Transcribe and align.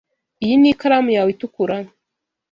Iyi 0.43 0.55
ni 0.61 0.69
ikaramu 0.73 1.09
yawe 1.15 1.29
itukura? 1.35 1.75